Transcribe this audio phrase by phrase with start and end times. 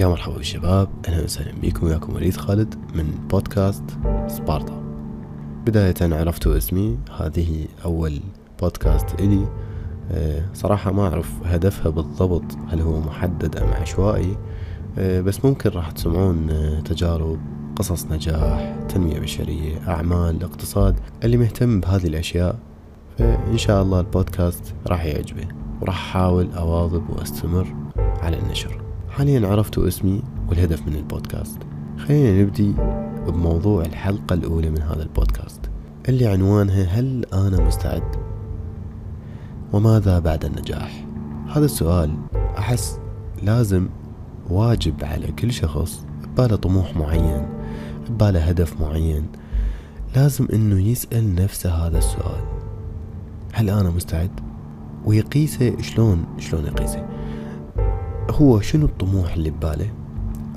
[0.00, 1.86] يا مرحبا بالشباب أهلا وسهلا بكم.
[1.86, 3.84] وياكم وليد خالد من بودكاست
[4.26, 4.82] سبارتا.
[5.66, 6.98] بداية عرفتوا اسمي.
[7.18, 8.20] هذه أول
[8.60, 9.48] بودكاست إلي.
[10.10, 14.36] أه، صراحة ما أعرف هدفها بالضبط هل هو محدد أم عشوائي.
[14.98, 17.38] أه، بس ممكن راح تسمعون أه، تجارب
[17.76, 22.58] قصص نجاح تنمية بشرية أعمال اقتصاد اللي مهتم بهذه الأشياء.
[23.18, 25.48] فإن شاء الله البودكاست راح يعجبه.
[25.80, 28.89] وراح أحاول أواظب وأستمر على النشر.
[29.10, 31.58] حاليا عرفتوا اسمي والهدف من البودكاست
[31.98, 32.74] خلينا نبدي
[33.26, 35.60] بموضوع الحلقة الأولى من هذا البودكاست
[36.08, 38.16] اللي عنوانها هل أنا مستعد؟
[39.72, 41.04] وماذا بعد النجاح؟
[41.48, 42.14] هذا السؤال
[42.58, 42.98] أحس
[43.42, 43.88] لازم
[44.50, 47.46] واجب على كل شخص بباله طموح معين
[48.10, 49.26] بباله هدف معين
[50.16, 52.44] لازم إنه يسأل نفسه هذا السؤال
[53.52, 54.40] هل أنا مستعد
[55.04, 57.06] ويقيسه شلون شلون يقيسه
[58.30, 59.90] هو شنو الطموح اللي بباله؟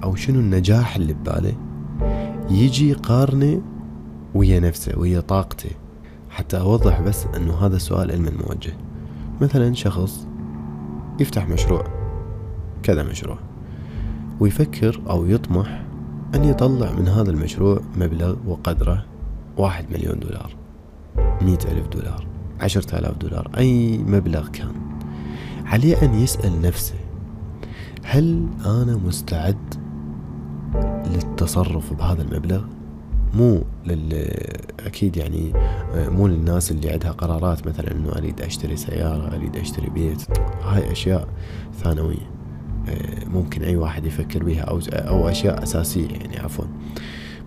[0.03, 1.53] أو شنو النجاح اللي بباله؟
[2.49, 3.61] يجي يقارنه
[4.33, 5.69] ويا نفسه ويا طاقته.
[6.33, 8.73] حتى أوضح بس إنه هذا السؤال لمن موجه
[9.41, 10.27] مثلا شخص
[11.19, 11.83] يفتح مشروع
[12.83, 13.37] كذا مشروع
[14.39, 15.83] ويفكر أو يطمح
[16.35, 19.05] أن يطلع من هذا المشروع مبلغ وقدره
[19.57, 20.55] واحد مليون دولار
[21.41, 22.27] مئة ألف دولار
[22.61, 24.71] عشرة آلاف دولار أي مبلغ كان
[25.65, 26.95] عليه أن يسأل نفسه
[28.03, 29.75] هل أنا مستعد
[31.05, 32.61] للتصرف بهذا المبلغ؟
[33.33, 34.13] مو لل
[34.79, 35.53] أكيد يعني
[35.95, 40.21] مو للناس اللي عندها قرارات مثلا إنه أريد أشتري سيارة أريد أشتري بيت.
[40.63, 41.27] هاي أشياء
[41.83, 42.31] ثانوية
[43.25, 46.65] ممكن أي واحد يفكر بها أو أو أشياء أساسية يعني عفوا.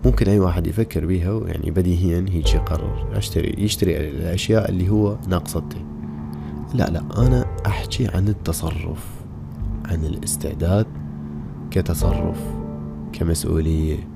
[0.05, 5.85] ممكن أي واحد يفكر بها يعني بديهيا هيك يقرر أشتري يشتري الأشياء اللي هو ناقصته.
[6.73, 9.16] لا لا أنا أحكي عن التصرف.
[9.87, 10.85] عن الاستعداد
[11.71, 12.39] كتصرف
[13.13, 14.07] كمسؤولية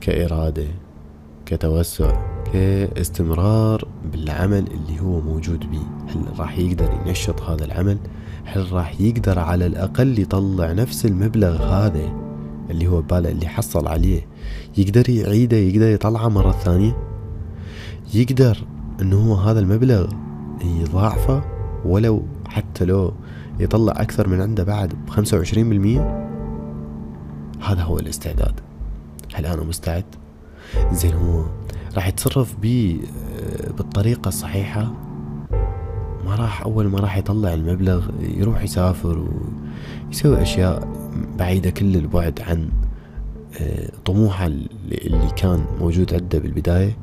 [0.00, 0.66] كإرادة
[1.46, 2.12] كتوسع
[2.52, 5.82] كاستمرار بالعمل اللي هو موجود به.
[6.08, 7.98] هل راح يقدر ينشط هذا العمل؟
[8.44, 12.12] هل راح يقدر على الأقل يطلع نفس المبلغ هذا
[12.70, 14.26] اللي هو باله اللي حصل عليه؟
[14.76, 16.96] يقدر يعيده يقدر يطلعه مرة ثانية؟
[18.14, 18.64] يقدر
[19.00, 20.06] إنه هو هذا المبلغ
[20.64, 21.44] يضاعفه
[21.84, 23.12] ولو حتى لو
[23.60, 26.28] يطلع أكثر من عنده بعد بخمسة وعشرين بالمية؟
[27.60, 28.60] هذا هو الاستعداد.
[29.34, 30.04] هل أنا مستعد؟
[30.92, 31.44] زين هو
[31.94, 34.92] راح يتصرف بي آه، بالطريقة الصحيحة؟
[36.24, 39.28] ما راح أول ما راح يطلع المبلغ يروح يسافر
[40.08, 40.88] ويسوي أشياء
[41.38, 42.68] بعيدة كل البعد عن
[43.60, 46.96] آه، طموحه اللي كان موجود عنده بالبداية.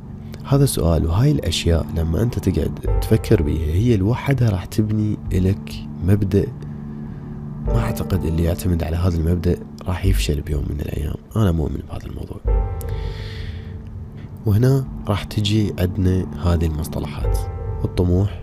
[0.48, 5.74] هذا السؤال وهاي الأشياء لما أنت تقعد تفكر بيها هي لوحدها راح تبني لك
[6.04, 6.46] مبدأ.
[7.66, 11.14] ما أعتقد اللي يعتمد على هذا المبدأ راح يفشل بيوم من الأيام.
[11.36, 12.40] أنا مؤمن بهذا الموضوع.
[14.46, 17.38] وهنا راح تجي عندنا هذه المصطلحات.
[17.84, 18.42] الطموح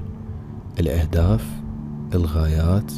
[0.80, 1.46] الأهداف
[2.14, 2.92] الغايات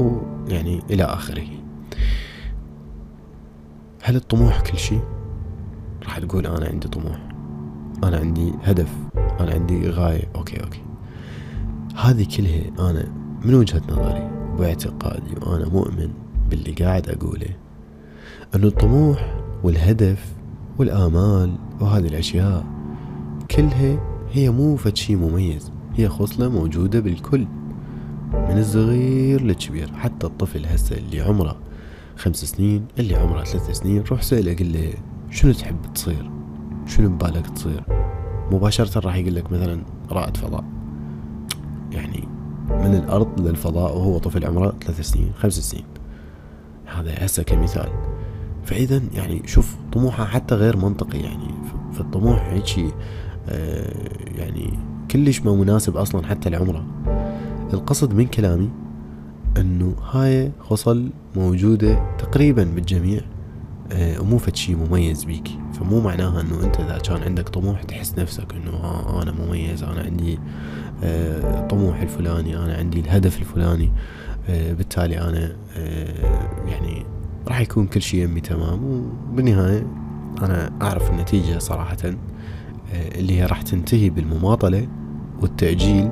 [0.00, 1.46] ويعني إلى آخره.
[4.02, 5.02] هل الطموح كل شيء؟
[6.04, 7.31] راح تقول أنا عندي طموح.
[8.04, 8.88] أنا عندي هدف
[9.40, 10.24] أنا عندي غاية.
[10.34, 10.82] okay okay.
[11.96, 13.12] هذه كلها أنا
[13.44, 16.10] من وجهة نظري وباعتقادي وأنا مؤمن
[16.50, 17.56] باللي قاعد أقوله
[18.54, 20.32] أنه الطموح والهدف
[20.78, 22.66] والآمال وهذه الأشياء
[23.50, 23.98] كلها
[24.32, 27.46] هي مو فد شي مميز هي خصلة موجودة بالكل
[28.32, 29.92] من الصغير للكبير.
[29.92, 31.56] حتى الطفل هسه اللي عمره
[32.16, 34.92] خمس سنين اللي عمره ثلاث سنين روح سأله قل له
[35.30, 36.30] شنو تحب تصير؟
[36.86, 37.84] شنو ببالك تصير؟
[38.52, 40.64] مباشرة راح يقول لك مثلا رائد فضاء.
[41.90, 42.28] يعني
[42.70, 45.84] من الأرض للفضاء وهو طفل عمره ثلاث سنين خمس سنين.
[46.86, 47.88] هذا هسه كمثال.
[48.64, 51.48] فإذا يعني شوف طموحه حتى غير منطقي يعني.
[51.92, 52.94] في الطموح هيك
[53.48, 54.78] آه يعني
[55.10, 56.86] كلش ما مناسب أصلا حتى لعمره.
[57.72, 58.70] القصد من كلامي
[59.58, 63.20] إنه هاي خصل موجودة تقريبا بالجميع
[63.92, 65.61] آه ومو فد شي مميز بيك.
[65.82, 70.00] فمو معناها إنه أنت إذا كان عندك طموح تحس نفسك إنه ها أنا مميز أنا
[70.00, 70.38] عندي
[71.04, 73.92] آه طموح الفلاني أنا عندي الهدف الفلاني
[74.48, 77.06] آه بالتالي أنا آه يعني
[77.48, 78.84] راح يكون كل شيء يمي تمام.
[79.32, 79.86] وبالنهاية
[80.42, 84.88] أنا أعرف النتيجة صراحة آه، اللي هي راح تنتهي بالمماطلة
[85.40, 86.10] والتأجيل.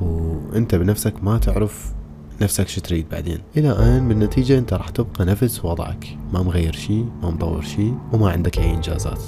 [0.00, 1.92] وأنت بنفسك ما تعرف
[2.42, 6.18] نفسك شو تريد بعدين؟ إلى ان بالنتيجة أنت راح تبقى نفس وضعك.
[6.32, 9.20] ما مغير شي ما مطور شي وما عندك أي إنجازات.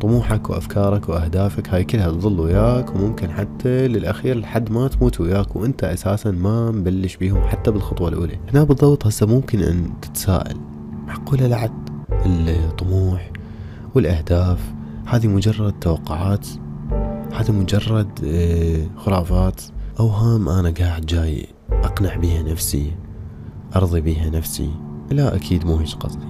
[0.00, 5.84] طموحك وأفكارك وأهدافك هاي كلها تظل وياك وممكن حتى للأخير لحد ما تموت وياك وأنت
[5.84, 8.38] أساسا ما مبلش بيهم حتى بالخطوة الأولى.
[8.52, 10.56] هنا بالضبط هسه ممكن أن تتساءل
[11.06, 11.90] معقولة لعد؟
[12.26, 13.30] الطموح
[13.94, 14.58] والأهداف
[15.06, 16.46] هذه مجرد توقعات؟
[17.32, 19.60] هذا مجرد آه، خرافات؟
[20.00, 22.92] أوهام أنا قاعد جاي أقنع بيها نفسي
[23.76, 24.70] أرضي بيها نفسي.
[25.10, 26.26] لا أكيد مو هيش قصدي.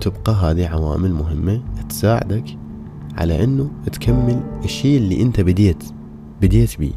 [0.00, 2.44] تبقى هذه عوامل مهمة تساعدك
[3.16, 5.84] على أنه تكمل الشيء اللي أنت بديت
[6.40, 6.92] بديت بيه.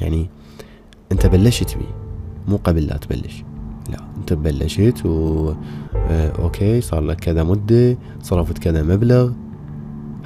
[0.00, 0.30] يعني
[1.12, 1.94] أنت بلشت بيه
[2.48, 3.44] مو قبل لا تبلش.
[3.90, 5.54] لا أنت بلشت و
[5.96, 9.32] آه، okay صار لك كذا مدة صرفت كذا مبلغ.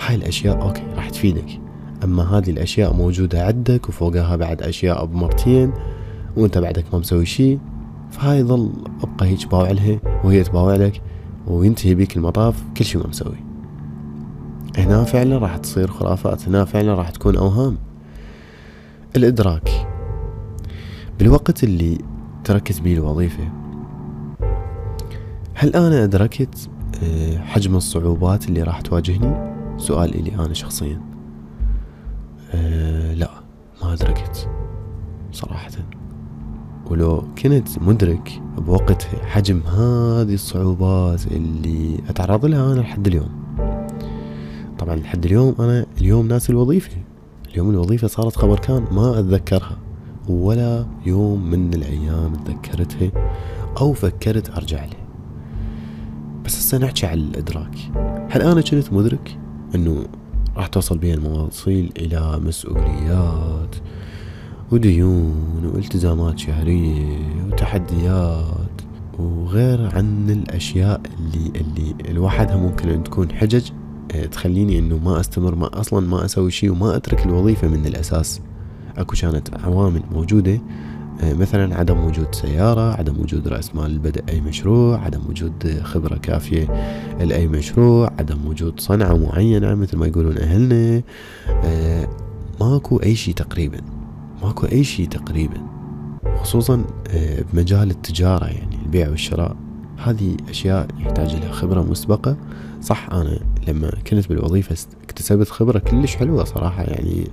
[0.07, 1.64] هاي الأشياء okay راح تفيدك.
[2.05, 5.73] أما هذه الأشياء موجودة عندك وفوقها بعد أشياء بمرتين
[6.37, 7.58] وأنت بعدك ما مسوي شي
[8.11, 11.02] فهاي ظل أبقى هيك باوع لها وهي تباوع لك
[11.46, 13.37] وينتهي بيك المطاف كل شي ما مسوي.
[14.79, 17.79] هنا فعلا راح تصير خرافات هنا فعلا راح تكون أوهام.
[19.17, 19.70] الإدراك.
[21.19, 21.99] بالوقت اللي
[22.44, 23.49] تركت بيه الوظيفة
[25.55, 26.69] هل أنا أدركت
[27.02, 31.14] آه، حجم الصعوبات اللي راح تواجهني؟ سؤال إلي أنا شخصيا.
[32.55, 33.31] أه لا
[33.83, 34.49] ما أدركت
[35.33, 35.71] صراحة.
[36.91, 43.31] ولو كنت مدرك بوقتها حجم هذه الصعوبات اللي أتعرض لها أنا لحد اليوم.
[44.79, 46.97] طبعا لحد اليوم أنا اليوم ناسي الوظيفة.
[47.51, 49.79] اليوم الوظيفة صارت خبر كان ما أتذكرها
[50.29, 53.11] ولا يوم من الأيام تذكرتها
[53.81, 55.05] أو فكرت أرجع لها
[56.45, 57.77] بس هسه نحكي على الإدراك.
[58.31, 59.39] هل أنا كنت مدرك
[59.75, 60.06] أنه
[60.56, 63.77] راح توصل بي المواصيل إلى مسؤوليات
[64.73, 68.81] وديون والتزامات شهرية وتحديات
[69.19, 73.71] وغير عن الأشياء اللي اللي لوحدها ممكن أن تكون حجج.
[74.15, 78.41] آه، تخليني إنه ما أستمر ما أصلا ما أسوي شيء وما أترك الوظيفة من الأساس.
[78.97, 80.61] أكو كانت عوامل موجودة
[81.23, 86.67] مثلا عدم وجود سيارة عدم وجود رأس مال لبدء أي مشروع عدم وجود خبرة كافية
[87.21, 91.03] لأي مشروع عدم وجود صنعة معينة مثل ما يقولون أهلنا.
[91.49, 92.09] آه،
[92.61, 93.81] ماكو أي شيء تقريبا
[94.43, 95.57] ماكو أي شيء تقريبا
[96.41, 99.57] خصوصا آه، بمجال التجارة يعني البيع والشراء.
[100.05, 102.37] هذه أشياء يحتاج لها خبرة مسبقة.
[102.83, 103.39] صح أنا
[103.69, 107.21] لما كنت بالوظيفة اكتسبت خبرة كلش حلوة صراحة يعني.
[107.21, 107.29] آه،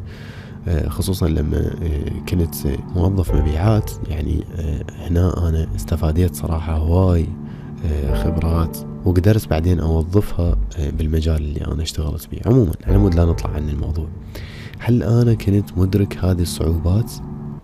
[0.87, 2.55] خصوصا لما آه، كنت
[2.95, 7.25] موظف مبيعات يعني آه، هنا أنا استفاديت صراحة هواي
[8.13, 12.39] خبرات وقدرت بعدين أوظفها بالمجال اللي أنا اشتغلت به.
[12.45, 14.07] عموما على مود لا نطلع عن الموضوع.
[14.79, 17.11] هل أنا كنت مدرك هذه الصعوبات؟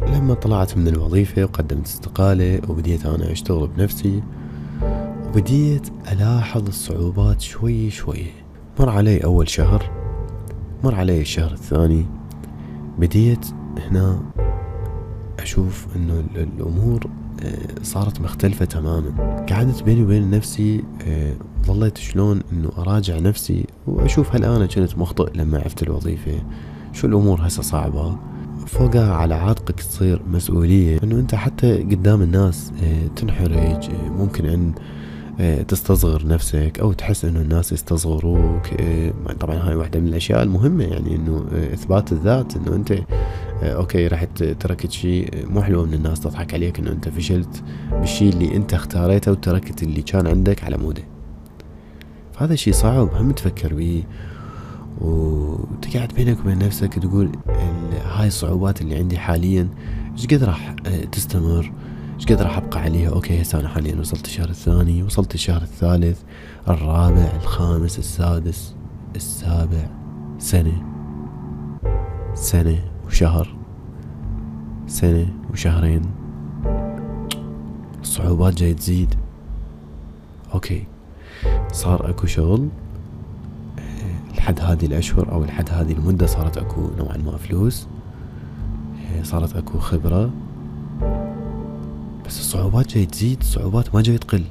[0.07, 4.23] لما طلعت من الوظيفة وقدمت استقالة وبديت أنا أشتغل بنفسي
[5.27, 8.25] وبديت ألاحظ الصعوبات شوي شوي.
[8.79, 9.91] مر علي أول شهر
[10.83, 12.05] مر علي الشهر الثاني
[12.99, 13.45] بديت
[13.77, 14.21] هنا
[15.39, 17.09] أشوف أنه الأمور
[17.43, 19.45] آه، صارت مختلفة تماما.
[19.49, 21.33] قعدت بيني وبين نفسي آه،
[21.65, 26.43] ظليت شلون أنه أراجع نفسي وأشوف هل أنا كنت مخطئ لما عرفت الوظيفة
[26.93, 28.17] شو الأمور هسه صعبة.
[28.67, 34.73] فوقها على عاتقك تصير مسؤولية أنه أنت حتى قدام الناس آه، تنحرج ممكن أن
[35.67, 38.73] تستصغر نفسك أو تحس إنه الناس يستصغروك.
[38.79, 42.99] إيه، طبعا هاي واحدة من الأشياء المهمة يعني إنه إيه، إثبات الذات إنه أنت
[43.63, 48.55] okay رحت تركت شيء مو حلو إن الناس تضحك عليك إنه أنت فشلت بالشيء اللي
[48.55, 51.03] أنت اختاريته وتركت اللي كان عندك على موده.
[52.33, 54.03] فهذا شيء صعب هم تفكر بيه.
[55.01, 57.31] وتقعد بينك وبين نفسك تقول
[58.05, 59.69] هاي الصعوبات اللي عندي حاليا
[60.13, 60.75] إيش قد راح
[61.11, 61.71] تستمر؟
[62.17, 66.21] إيش قد راح ابقى عليها؟ okay هسه أنا حاليا وصلت الشهر الثاني وصلت الشهر الثالث
[66.67, 68.75] الرابع الخامس السادس
[69.15, 69.87] السابع.
[70.39, 70.83] سنة.
[72.33, 73.55] سنة وشهر.
[74.87, 76.01] سنة وشهرين.
[78.01, 79.15] الصعوبات جاي تزيد.
[80.53, 80.83] okay.
[81.71, 82.67] صار أكو شغل.
[83.79, 87.87] آه، لحد هذه الأشهر أو لحد هذه المدة صارت أكو نوعا ما فلوس.
[89.19, 90.31] آه، صارت أكو خبرة.
[92.27, 94.43] بس الصعوبات جاي تزيد الصعوبات ما جاي تقل.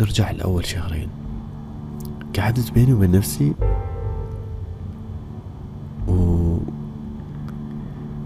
[0.00, 1.08] نرجع لأول شهرين.
[2.38, 3.52] قعدت بيني وبين نفسي
[6.08, 6.56] و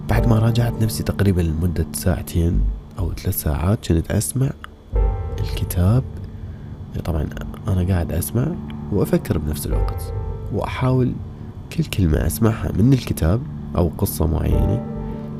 [0.09, 2.61] بعد ما راجعت نفسي تقريبا لمدة ساعتين
[2.99, 4.51] أو ثلاث ساعات كنت أسمع
[5.41, 6.05] الكتاب.
[7.05, 7.29] طبعا
[7.69, 8.47] أنا قاعد أسمع
[8.93, 10.13] وأفكر بنفس الوقت
[10.53, 11.13] وأحاول
[11.73, 13.41] كل كلمة أسمعها من الكتاب
[13.77, 14.94] أو قصة معينة.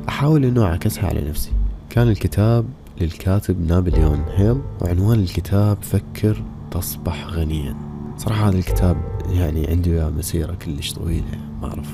[0.09, 1.51] أحاول أنه أعكسها على نفسي.
[1.89, 2.65] كان الكتاب
[3.01, 7.75] للكاتب نابليون هيل وعنوان الكتاب فكر تصبح غنيا.
[8.17, 8.97] صراحة هذا الكتاب
[9.29, 11.89] يعني عندي مسيرة كلش طويلة ما أعرف.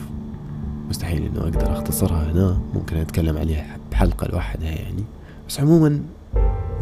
[0.89, 5.03] مستحيل إنه أقدر أختصرها هنا ممكن أتكلم عليها بحلقة لوحدها يعني.
[5.47, 6.01] بس عموما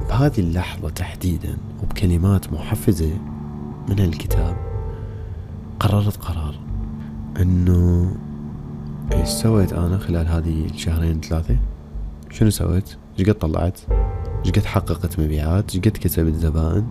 [0.10, 3.12] بهذه اللحظة تحديدا وبكلمات محفزة
[3.90, 4.56] من الكتاب
[5.80, 6.56] قررت قرار
[7.42, 8.12] إنه
[9.14, 11.58] إيش سويت أنا خلال هذه الشهرين ثلاثة؟
[12.32, 12.90] شنو سويت؟
[13.20, 13.80] إيش قد طلعت؟
[14.46, 16.86] إيش قد حققت مبيعات؟ إيش قد كسبت زبائن؟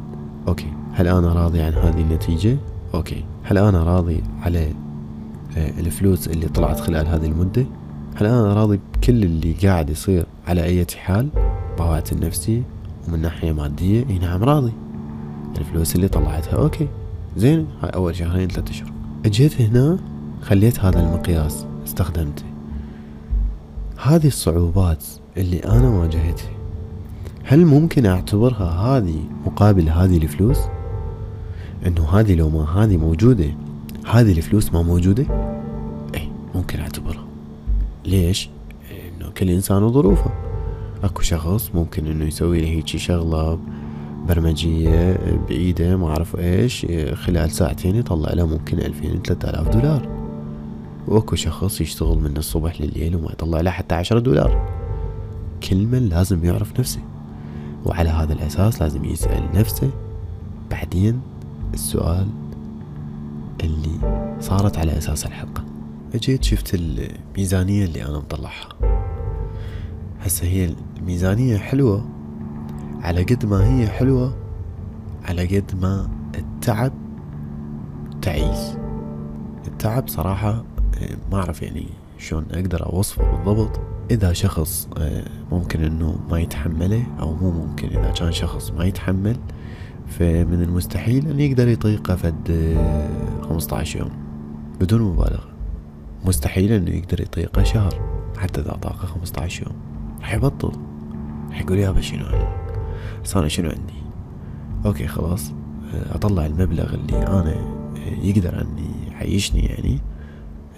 [0.48, 2.56] okay هل أنا راضي عن هذه النتيجة؟
[2.94, 4.72] okay هل أنا راضي على
[5.56, 7.66] آه، الفلوس اللي طلعت خلال هذه المدة؟
[8.14, 11.28] هل أنا راضي بكل اللي قاعد يصير على أي حال؟
[11.78, 12.62] ضغط النفسي
[13.08, 14.72] ومن ناحية مادية إي نعم راضي.
[15.58, 16.88] الفلوس اللي طلعتها okay.
[17.36, 18.92] زين هاي أول شهرين ثلاثة اشهر
[19.24, 19.98] أجيت هنا
[20.42, 21.66] خليت هذا المقياس.
[21.88, 22.44] استخدمته
[24.02, 25.04] هذه الصعوبات
[25.36, 26.50] اللي أنا واجهتها
[27.44, 30.58] هل ممكن أعتبرها هذه مقابل هذه الفلوس؟
[31.86, 33.50] إنه هذه لو ما هذه موجودة
[34.06, 35.26] هذه الفلوس ما موجودة؟
[36.14, 37.24] اي ممكن أعتبرها.
[38.04, 38.50] ليش؟
[38.90, 40.30] إنه كل إنسان وظروفه.
[41.02, 43.58] أكو شخص ممكن إنه يسوي له هيجي شغلة
[44.28, 45.18] برمجية
[45.48, 50.17] بإيده ما أعرف إيش خلال ساعتين يطلع له ممكن ألفين ثلاثة آلاف دولار.
[51.08, 54.68] وأكو شخص يشتغل من الصبح لليل وما يطلع له حتى عشرة دولار.
[55.62, 57.00] كل من لازم يعرف نفسه
[57.86, 59.90] وعلى هذا الأساس لازم يسأل نفسه
[60.70, 61.20] بعدين
[61.74, 62.26] السؤال
[63.64, 65.64] اللي صارت على أساس الحلقة.
[66.14, 68.68] أجيت شفت الميزانية اللي أنا مطلعها.
[70.20, 72.08] هسه هي الميزانية حلوة
[73.00, 74.36] على قد ما هي حلوة
[75.24, 76.92] على قد ما التعب
[78.22, 78.76] تعيس.
[79.66, 80.64] التعب صراحة
[81.32, 81.86] ما أعرف يعني
[82.18, 83.80] شلون أقدر أوصفه بالضبط.
[84.10, 84.88] إذا شخص
[85.52, 89.36] ممكن إنه ما يتحمله أو مو ممكن إذا كان شخص ما يتحمل
[90.06, 92.76] فمن المستحيل أن يقدر يطيقه فد
[93.48, 94.10] 15 يوم
[94.80, 95.48] بدون مبالغة.
[96.24, 98.00] مستحيل إنه يقدر يطيقه شهر
[98.38, 99.76] حتى إذا طاقه 15 يوم.
[100.20, 100.72] راح يبطل.
[101.50, 102.24] راح يقول يابا شنو
[103.24, 104.02] بس أنا شنو عندي؟
[104.86, 105.52] أوكي خلاص
[106.12, 107.54] أطلع المبلغ اللي أنا
[108.22, 110.00] يقدر أني يعيشني يعني.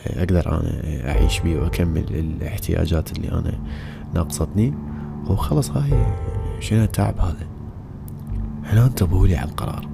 [0.07, 0.80] أقدر أنا
[1.11, 3.59] أعيش بيه وأكمل الاحتياجات اللي أنا
[4.14, 4.75] ناقصتني.
[5.26, 6.07] وخلص هاي
[6.61, 7.47] شنو التعب هذا؟
[8.64, 9.88] هنا انتبهوا لي على القرار.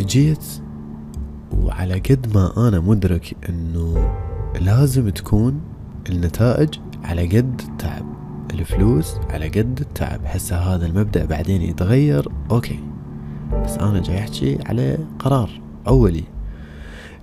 [0.00, 0.44] جيت
[1.52, 4.14] وعلى قد ما أنا مدرك أنه
[4.60, 5.60] لازم تكون
[6.10, 6.68] النتائج
[7.04, 8.04] على قد التعب
[8.54, 10.20] الفلوس على قد التعب.
[10.24, 12.80] هسه هذا المبدأ بعدين يتغير أوكي.
[13.64, 15.50] بس أنا جاي أحكي على قرار
[15.88, 16.24] أولي.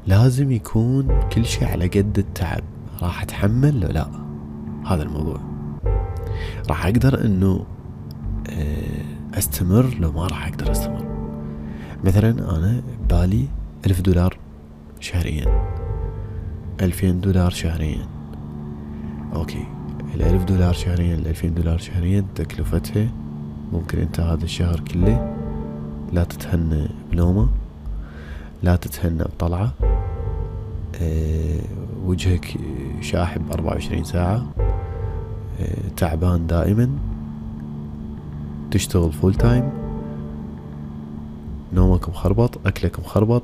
[0.07, 2.63] لازم يكون كل شيء على قد التعب.
[3.01, 4.07] راح أتحمل لو لا؟
[4.85, 5.39] هذا الموضوع.
[6.69, 7.65] راح أقدر أنه
[8.49, 11.05] آه، أستمر لو ما راح أقدر أستمر.
[12.03, 13.47] مثلا أنا بالي
[13.85, 14.37] ألف دولار
[14.99, 15.45] شهريا.
[16.81, 18.07] ألفين دولار شهريا.
[19.33, 19.67] أوكي.
[20.15, 23.07] الألف دولار شهريا الألفين دولار شهريا تكلفتها
[23.73, 25.35] ممكن أنت هذا الشهر كله
[26.13, 27.49] لا تتهنى بنومة.
[28.63, 29.73] لا تتهنى بطلعة.
[31.01, 31.59] أه
[32.05, 32.55] وجهك
[33.01, 34.45] شاحب أربعة وعشرين ساعة.
[35.59, 36.89] أه تعبان دائما.
[38.71, 39.69] تشتغل full time
[41.73, 43.43] نومك مخربط أكلك مخربط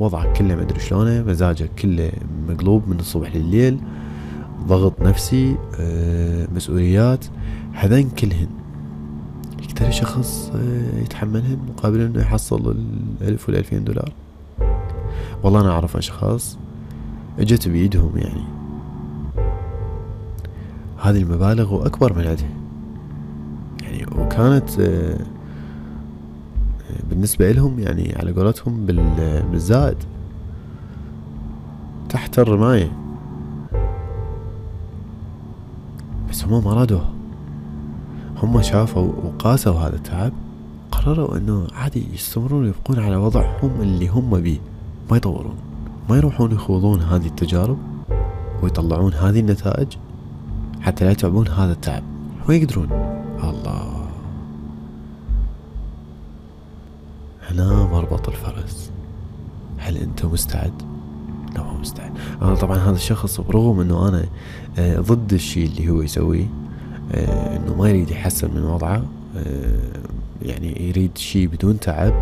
[0.00, 2.12] وضعك كله مدري شلونه مزاجك كله
[2.48, 3.78] مقلوب من الصبح لليل.
[4.66, 7.24] ضغط نفسي آه، مسؤوليات.
[7.72, 8.48] هذين كلهن.
[9.62, 12.76] يقدر شخص آه، يتحملهن مقابل إنه يحصل
[13.20, 14.12] الالف والألفين دولار.
[15.46, 16.58] والله أنا أعرف أشخاص
[17.38, 18.42] إجت بيدهم يعني.
[21.02, 22.48] هذه المبالغ واكبر من عندها
[23.82, 25.18] يعني وكانت آه،
[27.10, 28.86] بالنسبة لهم يعني على قولتهم
[29.50, 29.96] بالزائد
[32.08, 32.92] تحت الرماية.
[36.30, 37.08] بس هم ما رادوه
[38.36, 40.32] هم شافوا وقاسوا هذا التعب
[40.90, 44.75] قرروا إنه عادي يستمرون يبقون على وضعهم اللي هم بيه.
[45.10, 45.56] ما يطورون
[46.08, 47.78] ما يروحون يخوضون هذه التجارب
[48.62, 49.88] ويطلعون هذه النتائج
[50.80, 52.02] حتى لا يتعبون هذا التعب.
[52.48, 52.88] ما يقدرون؟
[53.44, 54.06] الله.
[57.50, 58.90] هنا مربط الفرس.
[59.78, 60.82] هل أنت مستعد؟
[61.54, 62.10] لا ما مستعد.
[62.42, 64.24] أنا طبعا هذا الشخص برغم إنه أنا
[64.78, 66.46] آه، ضد الشيء اللي هو يسويه
[67.12, 69.04] آه، إنه ما يريد يحسن من وضعه
[69.36, 69.78] آه،
[70.42, 72.14] يعني يريد شيء بدون تعب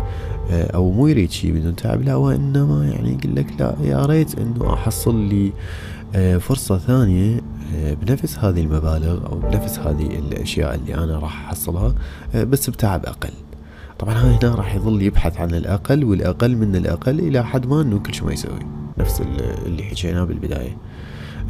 [0.51, 4.73] أو مو يريد شيء بدون تعب لا وإنما يعني يقول لك لا يا ريت إنه
[4.73, 5.51] أحصل لي
[6.39, 7.41] فرصة ثانية
[8.01, 11.95] بنفس هذه المبالغ أو بنفس هذه الأشياء اللي أنا راح أحصلها
[12.35, 13.29] بس بتعب أقل.
[13.99, 18.13] طبعا هنا راح يظل يبحث عن الأقل والأقل من الأقل إلى حد ما أنه كل
[18.13, 18.59] شيء ما يسوي.
[18.97, 19.21] نفس
[19.65, 20.77] اللي حكيناه بالبداية.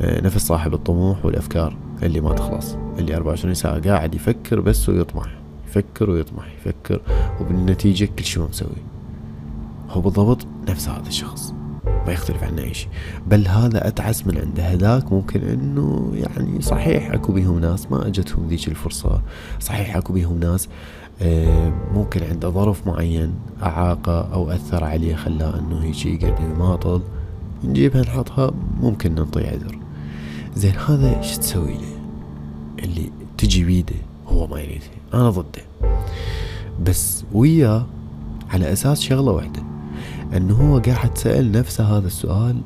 [0.01, 5.25] آه، نفس صاحب الطموح والأفكار اللي ما تخلص اللي 24 ساعة قاعد يفكر بس ويطمح.
[5.75, 7.01] يفكر ويطمح يفكر
[7.41, 8.69] وبالنتيجة كل شيء ما مسوي.
[9.89, 11.53] هو بالضبط نفس هذا الشخص
[11.85, 12.89] ما يختلف عنه أي شيء.
[13.27, 14.63] بل هذا أتعس من عنده.
[14.63, 19.21] هذاك ممكن أنه يعني صحيح أكو بيهم ناس ما أجتهم ذيك الفرصة.
[19.59, 20.69] صحيح أكو بيهم ناس
[21.21, 27.01] آه، ممكن عنده ظرف معين أعاقه أو أثر عليه خلاه أنه هيك يقعد يماطل.
[27.63, 28.51] نجيبها نحطها
[28.81, 29.79] ممكن ننطي عذر
[30.55, 31.99] زين هذا إيش تسوي له
[32.79, 33.95] اللي تجي بيده
[34.27, 34.81] هو ما يريد.
[35.15, 35.61] أنا ضده.
[36.83, 37.85] بس وياه
[38.49, 39.63] على أساس شغلة واحدة
[40.33, 42.61] إنه هو قاعد سأل نفسه هذا السؤال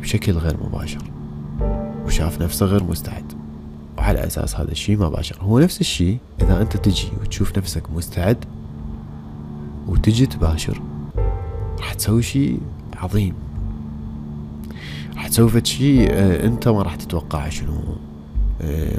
[0.00, 1.02] بشكل غير مباشر
[2.06, 3.32] وشاف نفسه غير مستعد
[3.98, 5.36] وعلى أساس هذا الشيء ما باشر.
[5.40, 8.44] هو نفس الشيء إذا أنت تجي وتشوف نفسك مستعد
[9.88, 10.80] وتجي تباشر
[11.78, 12.60] راح تسوي شيء
[12.96, 13.34] عظيم.
[15.14, 17.80] راح تسوي شيء آه، أنت ما راح تتوقع شنو.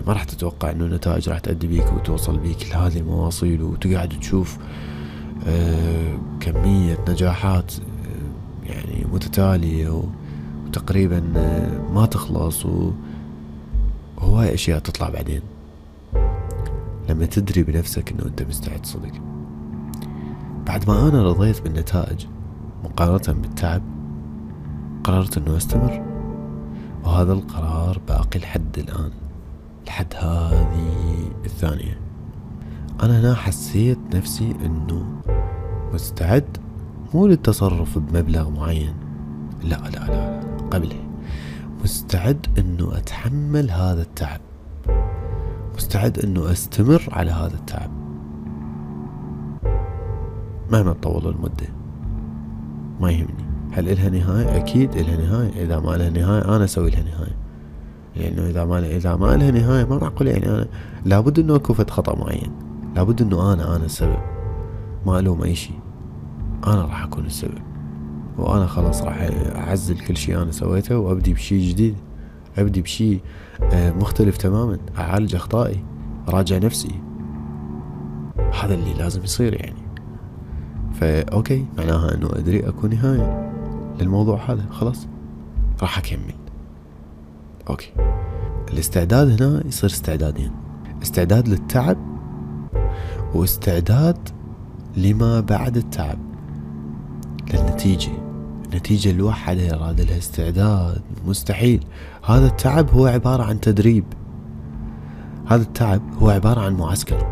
[0.07, 4.57] ما راح تتوقع إنه النتائج راح تأدي بيك وتوصل بيك لهذه المواصيل وتقعد تشوف
[5.47, 7.73] آه، كمية نجاحات
[8.65, 10.03] يعني متتالية
[10.67, 11.19] وتقريبا
[11.93, 12.65] ما تخلص
[14.17, 15.41] وهواي أشياء تطلع بعدين.
[17.09, 19.11] لما تدري بنفسك إنه أنت مستعد صدق.
[20.67, 22.25] بعد ما أنا رضيت بالنتائج
[22.83, 23.81] مقارنة بالتعب
[25.03, 26.05] قررت إنه أستمر.
[27.03, 29.11] وهذا القرار باقي لحد الآن.
[29.87, 31.99] لحد هذه الثانية.
[33.03, 35.05] أنا هنا حسيت نفسي إنه
[35.93, 36.57] مستعد
[37.13, 38.93] مو للتصرف بمبلغ معين.
[39.63, 40.41] لا لا لا, لا.
[40.71, 40.99] قبله
[41.83, 44.41] مستعد إنه أتحمل هذا التعب.
[45.75, 47.91] مستعد إنه أستمر على هذا التعب.
[50.71, 51.67] مهما تطول المدة.
[53.01, 53.47] ما يهمني.
[53.71, 55.63] هل إلها نهاية؟ أكيد إلها نهاية.
[55.63, 57.36] إذا ما لها نهاية أنا أسوي لها نهاية.
[58.17, 60.67] لأنه إذا ما إذا ما لها نهاية ما معقول يعني أنا
[61.05, 62.51] لابد إنه أكو فد خطأ معين
[62.95, 64.17] لابد إنه أنا أنا السبب
[65.05, 65.79] ما ألوم أي شيء
[66.67, 67.61] أنا راح أكون السبب
[68.37, 71.95] وأنا خلاص راح أعزل كل شيء أنا سويته وأبدي بشيء جديد
[72.57, 73.21] أبدي بشيء
[73.73, 75.83] آه، مختلف تماما أعالج أخطائي
[76.29, 77.01] أراجع نفسي.
[78.61, 79.87] هذا اللي لازم يصير يعني.
[80.93, 83.53] فا okay معناها أنه أدري أكو نهاية
[84.01, 85.07] للموضوع هذا خلاص
[85.81, 86.46] راح أكمل.
[87.69, 87.91] okay.
[88.73, 90.51] الاستعداد هنا يصير استعدادين.
[91.03, 91.97] استعداد للتعب
[93.35, 94.29] واستعداد
[94.97, 96.19] لما بعد التعب
[97.53, 98.11] للنتيجة.
[98.65, 101.85] النتيجة الواحدة يراد لها استعداد مستحيل.
[102.25, 104.03] هذا التعب هو عبارة عن تدريب.
[105.45, 107.27] هذا التعب هو عبارة عن معسكر.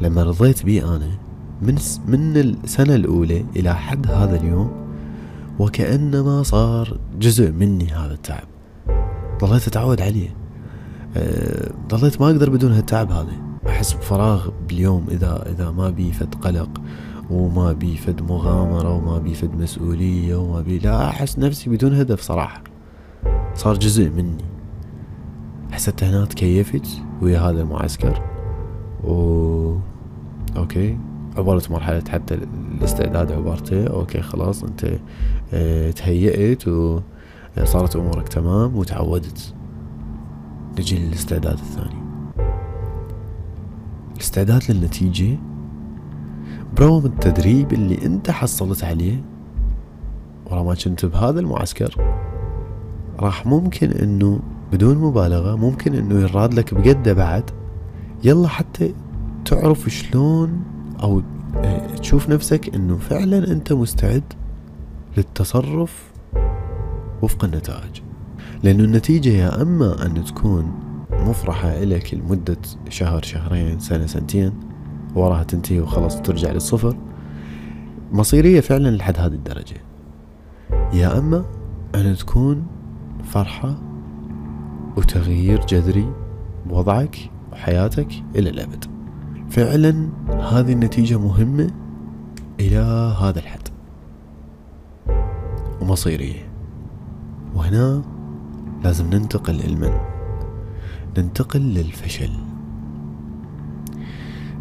[0.00, 1.10] لما رضيت بيه أنا
[1.62, 4.72] من من السنة الأولى إلى حد هذا اليوم
[5.58, 8.53] وكأنما صار جزء مني هذا التعب.
[9.46, 10.36] ظليت أتعود عليه.
[11.16, 13.32] أه ظليت ما أقدر بدون هالتعب هذا.
[13.68, 16.80] أحس بفراغ باليوم إذا إذا ما بي فد قلق
[17.30, 22.20] وما بي فد مغامرة وما بي فد مسؤولية وما بي لا أحس نفسي بدون هدف
[22.20, 22.62] صراحة.
[23.54, 24.44] صار جزء مني.
[25.72, 26.86] حسيت هنا تكيفت
[27.22, 28.22] ويا هذا المعسكر.
[29.04, 29.78] و
[30.56, 30.98] okay.
[31.36, 32.38] عبرت مرحلة حتى
[32.78, 34.98] الاستعداد عبرته okay خلاص أنت
[35.52, 36.64] أه تهيئت
[37.62, 39.54] وصارت أمورك تمام وتعودت
[40.78, 42.04] نجي للاستعداد الثاني.
[44.14, 45.38] الاستعداد للنتيجة
[46.76, 49.22] برغم التدريب اللي أنت حصلت عليه
[50.46, 51.94] ورا ما كنت بهذا المعسكر
[53.18, 54.40] راح ممكن إنه
[54.72, 57.50] بدون مبالغة ممكن إنه يراد لك بقدة بعد
[58.24, 58.94] يلا حتى
[59.44, 60.62] تعرف شلون
[61.02, 61.22] أو
[62.00, 64.22] تشوف نفسك إنه فعلا أنت مستعد
[65.16, 66.13] للتصرف
[67.22, 68.00] وفق النتائج.
[68.62, 70.72] لأنه النتيجة يا أما أن تكون
[71.12, 72.56] مفرحة إلك لمدة
[72.88, 74.52] شهر شهرين سنة سنتين
[75.14, 76.96] وراها تنتهي وخلاص ترجع للصفر
[78.12, 79.76] مصيرية فعلا لحد هذه الدرجة.
[80.92, 81.44] يا أما
[81.94, 82.66] أن تكون
[83.24, 83.78] فرحة
[84.96, 86.12] وتغيير جذري
[86.66, 88.84] بوضعك وحياتك إلى الأبد.
[89.50, 91.70] فعلا هذه النتيجة مهمة
[92.60, 92.76] إلى
[93.20, 93.68] هذا الحد.
[95.80, 96.53] ومصيرية.
[97.54, 98.02] وهنا
[98.84, 99.98] لازم ننتقل للمن.
[101.18, 102.30] ننتقل للفشل.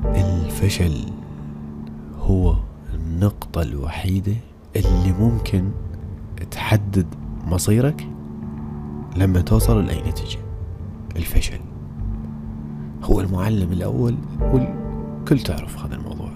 [0.05, 1.05] الفشل
[2.19, 2.55] هو
[2.93, 4.35] النقطة الوحيدة
[4.75, 5.71] اللي ممكن
[6.51, 7.07] تحدد
[7.45, 8.07] مصيرك
[9.15, 10.39] لما توصل لأي نتيجة.
[11.15, 11.59] الفشل
[13.03, 16.29] هو المعلم الأول والكل تعرف هذا الموضوع.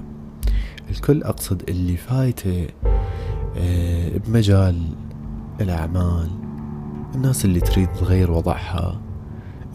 [0.92, 2.68] الكل أقصد اللي فايته
[3.58, 4.82] آه، بمجال
[5.62, 6.47] الأعمال
[7.16, 9.02] الناس اللي تريد تغير وضعها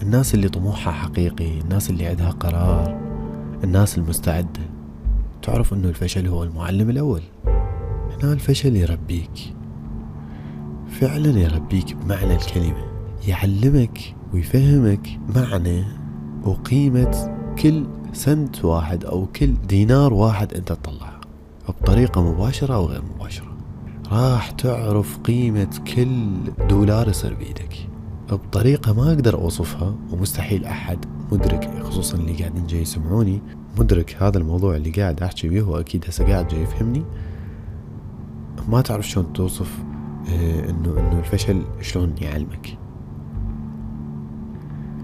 [0.03, 3.01] الناس اللي طموحها حقيقي الناس اللي عندها قرار
[3.65, 4.61] الناس المستعدة.
[5.43, 7.23] تعرف أنه الفشل هو المعلم الأول.
[8.23, 9.55] هنا الفشل يربيك.
[10.89, 12.85] فعلا يربيك بمعنى الكلمة.
[13.29, 15.85] يعلمك ويفهمك معنى
[16.45, 21.21] وقيمة كل سنت واحد أو كل دينار واحد أنت تطلعه.
[21.69, 23.52] بطريقة مباشرة أو غير مباشرة.
[24.13, 26.35] راح تعرف قيمة كل
[26.69, 27.89] دولار يصير بإيدك
[28.31, 30.99] بطريقة ما أقدر أوصفها ومستحيل أحد
[31.33, 33.41] مدرك خصوصا اللي قاعدين جاي يسمعوني
[33.79, 37.03] مدرك هذا الموضوع اللي قاعد أحكي بيه وأكيد هسه قاعد جاي يفهمني.
[38.69, 39.79] ما تعرف شلون توصف
[40.29, 42.79] آه، إنه إنه الفشل شلون يعلمك.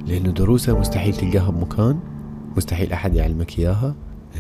[0.07, 1.99] لأنه دروسه مستحيل تلقاها بمكان
[2.57, 3.95] مستحيل أحد يعلمك إياها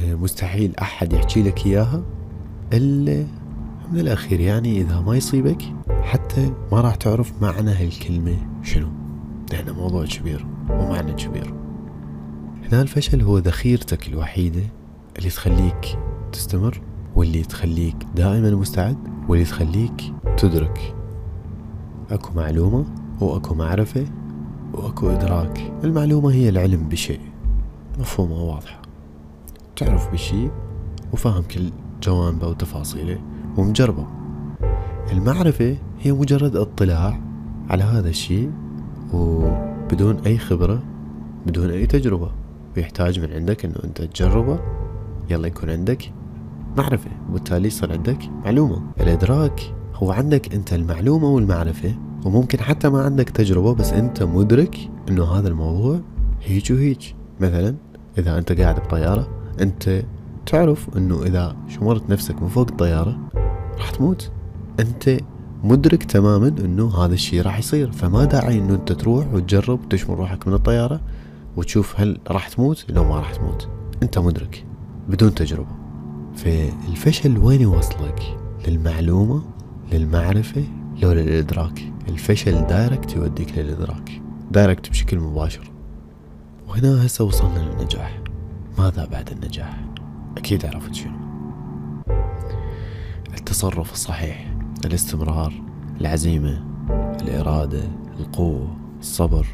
[0.04, 2.02] آه، مستحيل أحد يحكي لك إياها
[2.72, 3.26] إلا
[3.92, 5.62] من الأخير يعني إذا ما يصيبك
[6.02, 8.88] حتى ما راح تعرف معنى هالكلمة شنو.
[9.52, 11.54] لأنه موضوع كبير ومعنى كبير.
[12.64, 14.62] هنا الفشل هو ذخيرتك الوحيدة
[15.18, 15.98] اللي تخليك
[16.32, 16.80] تستمر
[17.16, 18.96] واللي تخليك دائما مستعد
[19.28, 20.94] واللي تخليك تدرك.
[22.10, 22.84] أكو معلومة
[23.20, 24.06] وأكو معرفة
[24.74, 25.72] وأكو إدراك.
[25.84, 27.20] المعلومة هي العلم بشيء.
[27.98, 28.82] مفهومة وواضحة
[29.76, 30.50] تعرف بشيء
[31.12, 31.70] وفاهم كل
[32.02, 33.18] جوانبه وتفاصيله
[33.56, 34.06] ومجربه.
[35.12, 37.20] المعرفة هي مجرد اطلاع
[37.70, 38.50] على هذا الشيء
[39.12, 40.82] وبدون أي خبرة
[41.46, 42.30] بدون أي تجربة.
[42.76, 44.58] ويحتاج من عندك أنه أنت تجربه
[45.30, 46.12] يلا يكون عندك
[46.76, 48.82] معرفة وبالتالي يصير عندك معلومة.
[49.00, 55.24] الإدراك هو عندك أنت المعلومة والمعرفة وممكن حتى ما عندك تجربة بس أنت مدرك أنه
[55.24, 56.00] هذا الموضوع
[56.42, 57.14] هيك وهيك.
[57.40, 57.74] مثلا
[58.18, 59.28] إذا أنت قاعد بطيارة
[59.60, 60.02] أنت
[60.46, 63.18] تعرف أنه إذا شمرت نفسك من فوق الطيارة
[63.78, 64.30] راح تموت.
[64.80, 65.20] أنت
[65.64, 70.48] مدرك تماما أنه هذا الشيء راح يصير فما داعي أنه أنت تروح وتجرب وتشمر روحك
[70.48, 71.00] من الطيارة
[71.56, 73.68] وتشوف هل راح تموت لو ما راح تموت.
[74.02, 74.64] أنت مدرك
[75.08, 75.76] بدون تجربة.
[76.36, 78.22] فالفشل وين يوصلك؟
[78.68, 79.42] للمعلومة
[79.92, 80.64] للمعرفة
[81.02, 81.92] لو للإدراك.
[82.08, 85.70] الفشل direct يوديك للإدراك direct بشكل مباشر.
[86.68, 88.20] وهنا هسه وصلنا للنجاح.
[88.78, 89.84] ماذا بعد النجاح؟
[90.36, 91.27] أكيد عرفت شنو.
[93.38, 95.52] التصرف الصحيح الاستمرار
[96.00, 96.64] العزيمة
[97.20, 97.82] الإرادة
[98.20, 99.46] القوة الصبر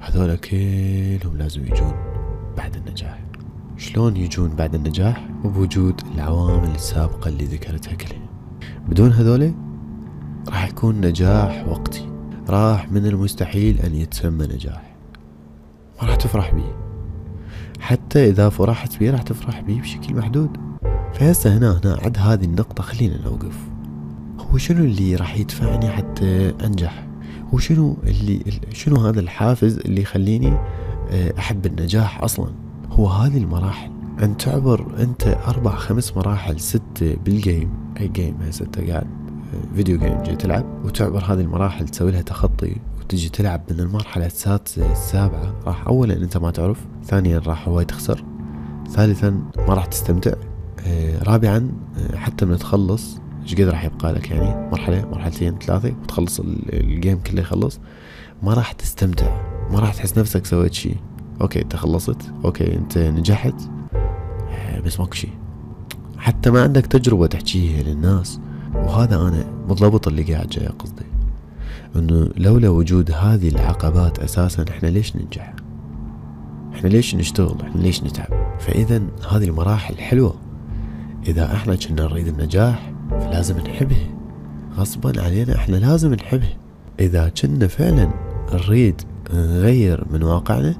[0.00, 1.94] هذول كلهم لازم يجون
[2.56, 3.20] بعد النجاح.
[3.76, 8.28] شلون يجون بعد النجاح؟ وبوجود العوامل السابقة اللي ذكرتها كلها.
[8.88, 9.54] بدون هذول
[10.48, 12.08] راح يكون نجاح وقتي.
[12.48, 14.96] راح من المستحيل أن يتسمى نجاح.
[16.02, 16.76] ما راح تفرح بيه
[17.80, 20.69] حتى إذا فرحت بيه راح تفرح بيه بشكل محدود.
[21.20, 23.56] فهسه هنا هنا عد هذه النقطة خلينا نوقف.
[24.38, 27.06] هو شنو اللي راح يدفعني حتى أنجح؟
[27.54, 30.52] هو شنو اللي شنو هذا الحافز اللي يخليني
[31.10, 32.50] آه، أحب النجاح أصلا؟
[32.90, 33.90] هو هذه المراحل.
[34.22, 39.06] أن تعبر أنت أربع خمس مراحل ستة بال game أي game هسه أنت قاعد
[39.74, 44.92] video game جاي تلعب وتعبر هذه المراحل تسوي لها تخطي وتجي تلعب من المرحلة السادسة
[44.92, 45.54] السابعة.
[45.66, 48.24] راح أولا أنت ما تعرف ثانيا راح هواي تخسر
[48.90, 49.30] ثالثا
[49.68, 50.49] ما راح تستمتع.
[51.22, 51.72] رابعا
[52.14, 56.40] حتى من تخلص إيش قد راح يبقى لك يعني؟ مرحلة مرحلتين ثلاثة وتخلص
[56.72, 57.80] ال game كله يخلص.
[58.42, 60.96] ما راح تستمتع ما راح تحس نفسك سويت شيء
[61.40, 63.54] okay أنت خلصت okay أنت نجحت
[64.50, 65.30] آه، بس ماكو شيء
[66.18, 68.40] حتى ما عندك تجربة تحكيها للناس.
[68.74, 71.04] وهذا أنا بالضبط اللي قاعد جاي قصدي.
[71.96, 75.54] إنه لولا وجود هذه العقبات أساسا إحنا ليش ننجح؟
[76.74, 80.34] إحنا ليش نشتغل؟ إحنا ليش نتعب؟ فاذا هذه المراحل حلوة.
[81.26, 84.06] إذا إحنا كنا نريد النجاح فلازم نحبها
[84.76, 86.56] غصبا علينا إحنا لازم نحبها
[87.00, 88.10] إذا كنا فعلا
[88.52, 89.02] نريد
[89.34, 90.74] نغير من واقعنا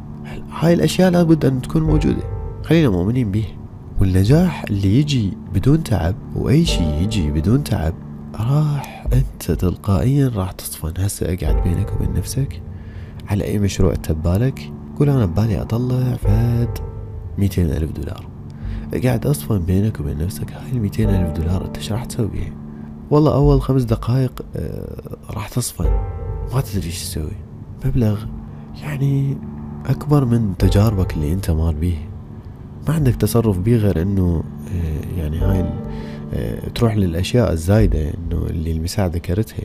[0.60, 2.22] هاي الأشياء لابد أن تكون موجودة.
[2.64, 3.56] خلينا مؤمنين بيها
[4.00, 7.94] والنجاح اللي يجي بدون تعب وأي شيء يجي بدون تعب
[8.34, 12.62] راح أنت تلقائيا راح تصفن هسه أقعد بينك وبين نفسك.
[13.28, 16.78] على أي مشروع انت ببالك قول أنا ببالي أطلع فد
[17.38, 18.29] ميتين ألف دولار.
[19.04, 20.52] قاعد اصفن بينك وبين نفسك.
[20.52, 22.52] هاي ال ألف دولار إيش راح تسوي؟ بيها
[23.10, 25.90] والله أول خمس دقائق آه راح تصفن
[26.54, 27.32] ما تدري إيش تسوي.
[27.84, 28.24] مبلغ
[28.82, 29.36] يعني
[29.86, 32.08] أكبر من تجاربك اللي أنت مار بيه.
[32.88, 34.42] ما عندك تصرف بيه غير إنه
[34.74, 35.70] آه يعني هاي
[36.34, 39.64] آه تروح للأشياء الزايدة إنه اللي المساعدة ذكرتها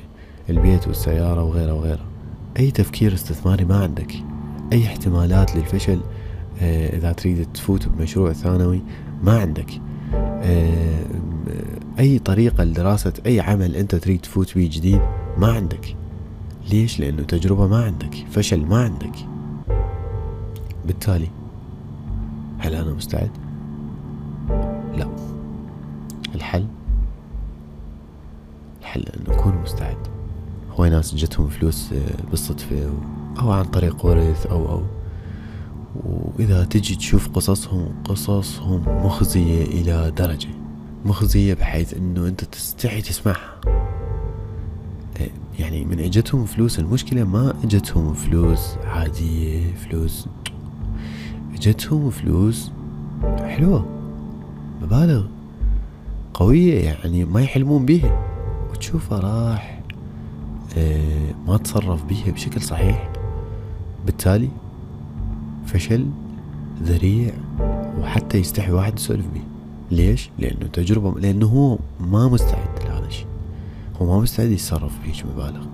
[0.49, 2.05] البيت والسيارة وغيرها وغيرها.
[2.59, 4.13] أي تفكير استثماري ما عندك.
[4.73, 5.99] أي احتمالات للفشل
[6.61, 8.81] آه، إذا تريد تفوت بمشروع ثانوي
[9.25, 9.81] ما عندك.
[10.13, 11.05] آه،
[11.99, 15.01] أي طريقة لدراسة أي عمل أنت تريد تفوت فيه جديد
[15.37, 15.95] ما عندك.
[16.69, 19.15] ليش؟ لأنه تجربة ما عندك فشل ما عندك.
[20.85, 21.27] بالتالي
[22.57, 23.31] هل أنا مستعد؟
[24.97, 25.07] لا.
[26.35, 26.65] الحل؟
[28.81, 29.97] الحل أن نكون مستعد.
[30.71, 32.89] هو ناس جتهم فلوس آه، بالصدفة
[33.39, 34.81] أو عن طريق ورث أو أو
[36.03, 40.49] وإذا تجي تشوف قصصهم قصصهم مخزية إلى درجة.
[41.05, 43.55] مخزية بحيث أنه أنت تستحي تسمعها.
[45.19, 45.29] إيه،
[45.59, 46.79] يعني من إجتهم فلوس.
[46.79, 50.27] المشكلة ما إجتهم فلوس عادية فلوس
[51.53, 52.71] إجتهم فلوس
[53.41, 53.85] حلوة
[54.81, 55.25] مبالغ
[56.33, 58.25] قوية يعني ما يحلمون بيها.
[58.71, 59.81] وتشوفه راح
[60.77, 63.09] إيه، ما تصرف بيها بشكل صحيح.
[64.05, 64.49] بالتالي
[65.75, 66.05] فشل
[66.83, 67.33] ذريع
[68.01, 69.41] وحتى يستحي واحد يسولف به
[69.91, 73.27] ليش؟ لأنه تجربة لأنه هو ما مستعد لهذا الشيء.
[74.01, 75.65] هو ما مستعد يتصرف بهيج مبالغ.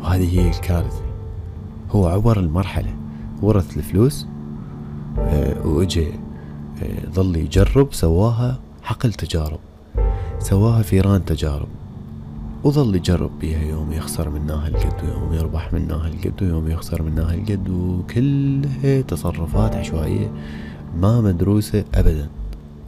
[0.00, 1.02] وهذه هي الكارثة.
[1.90, 2.94] هو عبر المرحلة
[3.42, 4.26] ورث الفلوس
[5.18, 5.82] أه
[6.82, 9.60] أه ظل يجرب سواها حقل تجارب
[10.38, 11.68] سواها فيران تجارب.
[12.64, 17.70] وظل يجرب بيها يوم يخسر منها القد ويوم يربح منها القد ويوم يخسر منها القد
[17.70, 20.30] وكلها تصرفات عشوائية
[21.00, 22.28] ما مدروسة أبدا.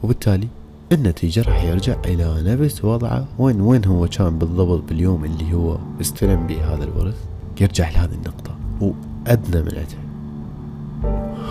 [0.03, 0.47] وبالتالي
[0.91, 6.47] النتيجة راح يرجع إلى نفس وضعه وين وين هو كان بالضبط باليوم اللي هو استلم
[6.47, 7.17] به هذا الورث
[7.61, 10.09] يرجع لهذه النقطة وأدنى من عندها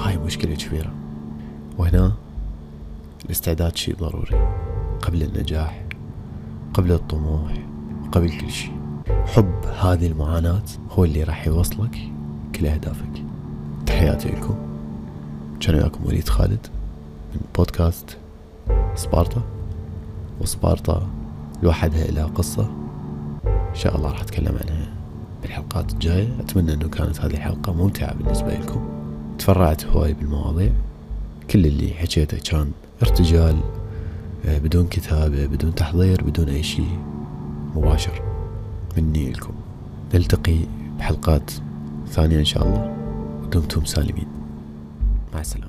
[0.04, 0.92] هاي مشكلة كبيرة.
[1.78, 2.12] وهنا
[3.24, 4.54] الاستعداد شيء ضروري.
[5.02, 5.84] قبل النجاح
[6.74, 7.68] قبل الطموح.
[8.12, 8.72] قبل كل شيء.
[9.26, 11.98] حب هذه المعاناة هو اللي راح يوصلك
[12.54, 13.22] كل أهدافك.
[13.86, 14.54] تحياتي لكم.
[15.60, 16.66] كان وياكم وليد خالد
[17.34, 18.16] من بودكاست
[18.94, 19.42] سبارتا.
[20.40, 21.06] وسبارتا
[21.62, 22.70] لوحدها لها قصة.
[23.46, 24.88] إن شاء الله راح أتكلم عنها
[25.42, 26.28] بالحلقات الجاية.
[26.40, 28.88] أتمنى أنه كانت هذه الحلقة ممتعة بالنسبة لكم.
[29.38, 30.72] تفرعت هواي بالمواضيع.
[31.50, 32.70] كل اللي حكيته كان
[33.02, 33.56] ارتجال
[34.46, 36.98] آه، بدون كتابة بدون تحضير بدون أي شيء.
[37.74, 38.22] مباشر.
[38.96, 39.52] مني لكم
[40.14, 40.58] نلتقي
[40.98, 41.50] بحلقات
[42.08, 42.96] ثانية إن شاء الله.
[43.42, 44.26] ودمتم سالمين.
[45.34, 45.67] مع السلامة.